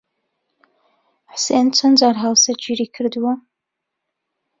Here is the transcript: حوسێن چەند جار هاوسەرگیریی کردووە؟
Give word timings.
حوسێن 1.31 1.67
چەند 1.77 1.95
جار 2.01 2.15
هاوسەرگیریی 2.23 2.93
کردووە؟ 2.95 3.33